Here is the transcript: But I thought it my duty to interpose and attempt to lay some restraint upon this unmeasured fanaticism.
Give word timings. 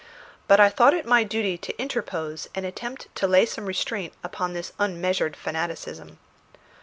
But 0.47 0.59
I 0.59 0.69
thought 0.69 0.95
it 0.95 1.05
my 1.05 1.23
duty 1.23 1.59
to 1.59 1.79
interpose 1.79 2.47
and 2.55 2.65
attempt 2.65 3.07
to 3.17 3.27
lay 3.27 3.45
some 3.45 3.67
restraint 3.67 4.13
upon 4.23 4.53
this 4.53 4.73
unmeasured 4.79 5.35
fanaticism. 5.35 6.17